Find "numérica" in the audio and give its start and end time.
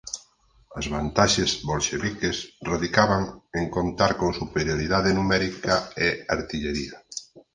5.19-5.75